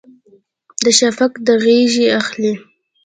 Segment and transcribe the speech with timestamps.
[0.83, 2.53] د شفق د غیږې اخلي